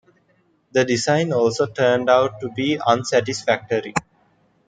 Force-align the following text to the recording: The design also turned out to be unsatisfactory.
The 0.71 0.83
design 0.83 1.31
also 1.31 1.67
turned 1.67 2.09
out 2.09 2.39
to 2.39 2.49
be 2.49 2.79
unsatisfactory. 2.83 3.93